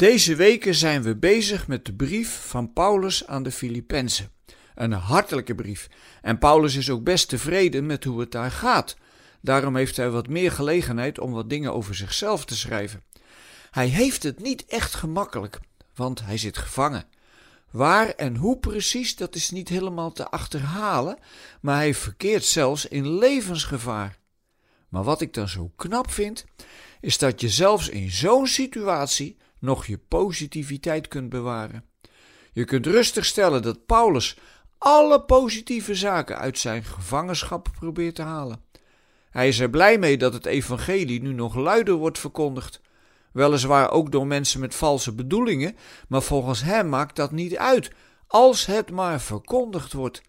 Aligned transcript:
Deze 0.00 0.34
weken 0.34 0.74
zijn 0.74 1.02
we 1.02 1.16
bezig 1.16 1.66
met 1.68 1.84
de 1.84 1.94
brief 1.94 2.46
van 2.46 2.72
Paulus 2.72 3.26
aan 3.26 3.42
de 3.42 3.50
Filippenzen. 3.50 4.32
Een 4.74 4.92
hartelijke 4.92 5.54
brief. 5.54 5.88
En 6.22 6.38
Paulus 6.38 6.74
is 6.74 6.90
ook 6.90 7.04
best 7.04 7.28
tevreden 7.28 7.86
met 7.86 8.04
hoe 8.04 8.20
het 8.20 8.32
daar 8.32 8.50
gaat. 8.50 8.96
Daarom 9.40 9.76
heeft 9.76 9.96
hij 9.96 10.10
wat 10.10 10.28
meer 10.28 10.52
gelegenheid 10.52 11.18
om 11.18 11.32
wat 11.32 11.50
dingen 11.50 11.74
over 11.74 11.94
zichzelf 11.94 12.44
te 12.44 12.56
schrijven. 12.56 13.02
Hij 13.70 13.86
heeft 13.86 14.22
het 14.22 14.42
niet 14.42 14.64
echt 14.64 14.94
gemakkelijk, 14.94 15.60
want 15.94 16.24
hij 16.24 16.38
zit 16.38 16.58
gevangen. 16.58 17.04
Waar 17.70 18.08
en 18.08 18.36
hoe 18.36 18.58
precies, 18.58 19.16
dat 19.16 19.34
is 19.34 19.50
niet 19.50 19.68
helemaal 19.68 20.12
te 20.12 20.30
achterhalen, 20.30 21.18
maar 21.60 21.76
hij 21.76 21.94
verkeert 21.94 22.44
zelfs 22.44 22.86
in 22.86 23.18
levensgevaar. 23.18 24.18
Maar 24.88 25.04
wat 25.04 25.20
ik 25.20 25.34
dan 25.34 25.48
zo 25.48 25.72
knap 25.76 26.10
vind, 26.10 26.44
is 27.00 27.18
dat 27.18 27.40
je 27.40 27.48
zelfs 27.48 27.88
in 27.88 28.10
zo'n 28.10 28.46
situatie 28.46 29.38
nog 29.60 29.86
je 29.86 29.98
positiviteit 29.98 31.08
kunt 31.08 31.28
bewaren. 31.28 31.84
Je 32.52 32.64
kunt 32.64 32.86
rustig 32.86 33.24
stellen 33.24 33.62
dat 33.62 33.86
Paulus 33.86 34.38
alle 34.78 35.22
positieve 35.22 35.94
zaken 35.94 36.38
uit 36.38 36.58
zijn 36.58 36.84
gevangenschap 36.84 37.68
probeert 37.78 38.14
te 38.14 38.22
halen. 38.22 38.62
Hij 39.30 39.48
is 39.48 39.58
er 39.58 39.70
blij 39.70 39.98
mee 39.98 40.18
dat 40.18 40.32
het 40.32 40.46
evangelie 40.46 41.22
nu 41.22 41.32
nog 41.32 41.54
luider 41.54 41.94
wordt 41.94 42.18
verkondigd. 42.18 42.80
Weliswaar 43.32 43.90
ook 43.90 44.12
door 44.12 44.26
mensen 44.26 44.60
met 44.60 44.74
valse 44.74 45.14
bedoelingen, 45.14 45.76
maar 46.08 46.22
volgens 46.22 46.62
hem 46.62 46.88
maakt 46.88 47.16
dat 47.16 47.32
niet 47.32 47.56
uit, 47.56 47.90
als 48.26 48.66
het 48.66 48.90
maar 48.90 49.20
verkondigd 49.20 49.92
wordt. 49.92 50.22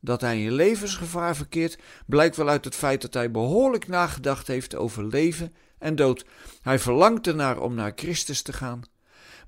Dat 0.00 0.20
hij 0.20 0.42
in 0.42 0.52
levensgevaar 0.52 1.36
verkeert, 1.36 1.78
blijkt 2.06 2.36
wel 2.36 2.48
uit 2.48 2.64
het 2.64 2.74
feit 2.74 3.02
dat 3.02 3.14
hij 3.14 3.30
behoorlijk 3.30 3.88
nagedacht 3.88 4.46
heeft 4.46 4.74
over 4.74 5.06
leven 5.06 5.54
en 5.78 5.96
dood. 5.96 6.24
Hij 6.62 6.78
verlangt 6.78 7.26
ernaar 7.26 7.60
om 7.60 7.74
naar 7.74 7.92
Christus 7.94 8.42
te 8.42 8.52
gaan. 8.52 8.82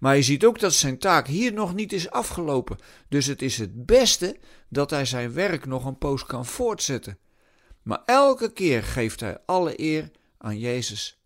Maar 0.01 0.17
je 0.17 0.23
ziet 0.23 0.45
ook 0.45 0.59
dat 0.59 0.73
zijn 0.73 0.99
taak 0.99 1.27
hier 1.27 1.53
nog 1.53 1.75
niet 1.75 1.93
is 1.93 2.11
afgelopen, 2.11 2.79
dus 3.09 3.27
het 3.27 3.43
is 3.43 3.59
het 3.59 3.87
beste 3.87 4.37
dat 4.69 4.91
hij 4.91 5.05
zijn 5.05 5.33
werk 5.33 5.67
nog 5.67 5.85
een 5.85 5.99
poos 5.99 6.25
kan 6.25 6.47
voortzetten. 6.47 7.19
Maar 7.83 8.03
elke 8.07 8.53
keer 8.53 8.83
geeft 8.83 9.21
hij 9.21 9.39
alle 9.47 9.81
eer 9.81 10.11
aan 10.39 10.59
Jezus. 10.59 11.21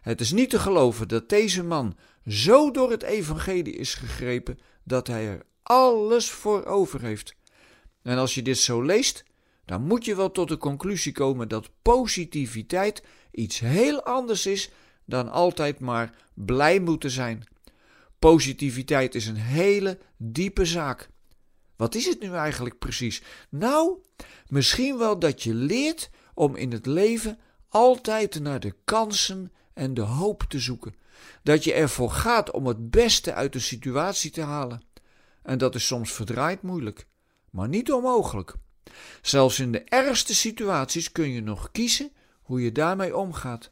Het 0.00 0.20
is 0.20 0.32
niet 0.32 0.50
te 0.50 0.58
geloven 0.58 1.08
dat 1.08 1.28
deze 1.28 1.62
man 1.62 1.96
zo 2.26 2.70
door 2.70 2.90
het 2.90 3.02
evangelie 3.02 3.76
is 3.76 3.94
gegrepen 3.94 4.58
dat 4.84 5.06
hij 5.06 5.26
er 5.26 5.42
alles 5.62 6.30
voor 6.30 6.64
over 6.64 7.02
heeft. 7.02 7.34
En 8.08 8.18
als 8.18 8.34
je 8.34 8.42
dit 8.42 8.58
zo 8.58 8.82
leest, 8.82 9.24
dan 9.64 9.82
moet 9.82 10.04
je 10.04 10.16
wel 10.16 10.30
tot 10.30 10.48
de 10.48 10.56
conclusie 10.56 11.12
komen 11.12 11.48
dat 11.48 11.70
positiviteit 11.82 13.02
iets 13.30 13.58
heel 13.58 14.02
anders 14.02 14.46
is 14.46 14.70
dan 15.04 15.28
altijd 15.28 15.80
maar 15.80 16.14
blij 16.34 16.80
moeten 16.80 17.10
zijn. 17.10 17.44
Positiviteit 18.18 19.14
is 19.14 19.26
een 19.26 19.36
hele 19.36 19.98
diepe 20.16 20.64
zaak. 20.64 21.10
Wat 21.76 21.94
is 21.94 22.06
het 22.06 22.20
nu 22.20 22.32
eigenlijk 22.32 22.78
precies? 22.78 23.22
Nou, 23.48 23.98
misschien 24.46 24.98
wel 24.98 25.18
dat 25.18 25.42
je 25.42 25.54
leert 25.54 26.10
om 26.34 26.56
in 26.56 26.72
het 26.72 26.86
leven 26.86 27.38
altijd 27.68 28.40
naar 28.40 28.60
de 28.60 28.74
kansen 28.84 29.52
en 29.74 29.94
de 29.94 30.00
hoop 30.00 30.42
te 30.42 30.58
zoeken. 30.58 30.94
Dat 31.42 31.64
je 31.64 31.72
ervoor 31.72 32.10
gaat 32.10 32.50
om 32.50 32.66
het 32.66 32.90
beste 32.90 33.34
uit 33.34 33.52
de 33.52 33.60
situatie 33.60 34.30
te 34.30 34.42
halen. 34.42 34.82
En 35.42 35.58
dat 35.58 35.74
is 35.74 35.86
soms 35.86 36.12
verdraaid 36.12 36.62
moeilijk, 36.62 37.06
maar 37.50 37.68
niet 37.68 37.92
onmogelijk. 37.92 38.54
Zelfs 39.22 39.60
in 39.60 39.72
de 39.72 39.82
ergste 39.84 40.34
situaties 40.34 41.12
kun 41.12 41.30
je 41.30 41.42
nog 41.42 41.70
kiezen 41.72 42.12
hoe 42.42 42.62
je 42.62 42.72
daarmee 42.72 43.16
omgaat. 43.16 43.70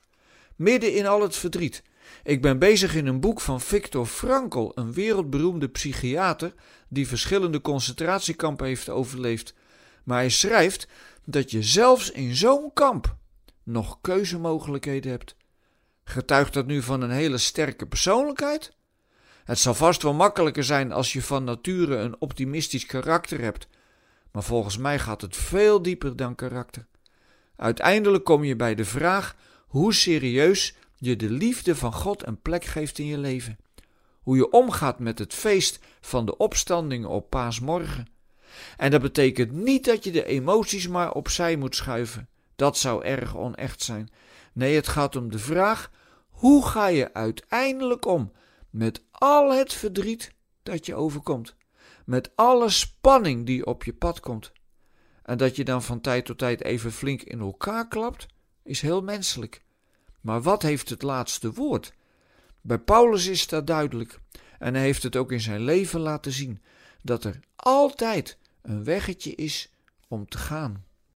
Midden 0.57 0.95
in 0.95 1.07
al 1.07 1.23
het 1.23 1.37
verdriet. 1.37 1.83
Ik 2.25 2.43
ben 2.43 2.59
bezig 2.59 2.95
in 2.95 3.07
een 3.07 3.21
boek 3.21 3.41
van 3.41 3.61
Viktor 3.61 4.07
Frankl, 4.07 4.71
een 4.75 4.93
wereldberoemde 4.93 5.69
psychiater 5.69 6.55
die 6.89 7.09
verschillende 7.09 7.61
concentratiekampen 7.61 8.67
heeft 8.67 8.89
overleefd. 8.89 9.55
Maar 10.05 10.19
hij 10.19 10.31
schrijft 10.31 10.89
dat 11.25 11.51
je 11.51 11.63
zelfs 11.63 12.11
in 12.11 12.37
zo'n 12.37 12.73
kamp 12.73 13.17
nog 13.63 13.99
keuzemogelijkheden 14.01 15.11
hebt. 15.11 15.37
Getuigt 16.05 16.53
dat 16.53 16.67
nu 16.67 16.83
van 16.83 17.01
een 17.01 17.11
hele 17.11 17.39
sterke 17.39 17.87
persoonlijkheid? 17.87 18.73
Het 19.45 19.59
zal 19.59 19.75
vast 19.75 20.03
wel 20.03 20.15
makkelijker 20.15 20.65
zijn 20.65 20.93
als 20.93 21.13
je 21.13 21.23
van 21.23 21.45
nature 21.45 21.97
een 21.97 22.21
optimistisch 22.21 22.87
karakter 22.87 23.41
hebt, 23.41 23.69
maar 24.37 24.45
volgens 24.45 24.77
mij 24.77 24.99
gaat 24.99 25.21
het 25.21 25.37
veel 25.37 25.83
dieper 25.83 26.17
dan 26.17 26.35
karakter. 26.35 26.87
Uiteindelijk 27.57 28.25
kom 28.25 28.45
je 28.45 28.57
bij 28.57 28.75
de 28.75 28.85
vraag 28.85 29.37
hoe 29.67 29.95
serieus 29.95 30.75
je 30.97 31.17
de 31.17 31.31
liefde 31.31 31.77
van 31.77 31.93
God 31.93 32.27
een 32.27 32.41
plek 32.41 32.65
geeft 32.65 32.99
in 32.99 33.07
je 33.07 33.19
leven. 33.19 33.59
Hoe 34.21 34.37
je 34.37 34.51
omgaat 34.51 34.99
met 34.99 35.19
het 35.19 35.35
feest 35.35 35.79
van 36.01 36.27
de 36.27 36.37
opstanding 36.37 37.07
op 37.07 37.31
paasmorgen. 37.31 38.07
En 38.77 38.91
dat 38.91 39.01
betekent 39.01 39.53
niet 39.53 39.85
dat 39.85 40.05
je 40.05 40.11
de 40.11 40.25
emoties 40.25 40.89
maar 40.89 41.13
opzij 41.13 41.57
moet 41.57 41.77
schuiven. 41.77 42.29
Dat 42.57 42.79
zou 42.79 43.05
erg 43.05 43.37
onecht 43.37 43.83
zijn. 43.83 44.11
Nee, 44.53 44.75
het 44.75 44.89
gaat 44.89 45.17
om 45.17 45.31
de 45.31 45.39
vraag: 45.39 45.91
hoe 46.29 46.67
ga 46.67 46.87
je 46.87 47.15
uiteindelijk 47.15 48.07
om 48.07 48.33
met 48.71 49.03
al 49.11 49.53
het 49.53 49.73
verdriet 49.73 50.33
dat 50.63 50.87
je 50.87 50.95
overkomt? 50.95 51.57
Met 52.07 52.31
alle 52.37 52.71
spanning 52.71 53.47
die 53.47 53.67
op 53.67 53.85
je 53.85 53.93
pad 53.93 54.21
komt? 54.21 54.53
En 55.23 55.39
dat 55.39 55.57
je 55.57 55.65
dan 55.65 55.83
van 55.83 56.01
tijd 56.01 56.25
tot 56.25 56.39
tijd 56.39 56.63
even 56.63 56.93
flink 56.93 57.23
in 57.23 57.41
elkaar 57.41 57.89
klapt, 57.89 58.27
is 58.63 58.81
heel 58.81 59.03
menselijk. 59.03 59.63
Maar 60.21 60.43
wat 60.43 60.63
heeft 60.63 60.89
het 60.89 61.03
laatste 61.03 61.53
woord? 61.53 61.95
Bij 62.61 62.79
Paulus 62.79 63.27
is 63.27 63.49
dat 63.49 63.67
duidelijk. 63.67 64.21
En 64.59 64.75
hij 64.75 64.83
heeft 64.83 65.03
het 65.03 65.17
ook 65.17 65.33
in 65.33 65.41
zijn 65.41 65.61
leven 65.61 66.01
laten 66.01 66.33
zien: 66.33 66.63
dat 67.03 67.25
er 67.25 67.41
altijd 67.57 68.39
een 68.63 68.85
weggetje 68.85 69.35
is 69.35 69.73
om 70.09 70.29
te 70.29 70.39
gaan. 70.39 70.85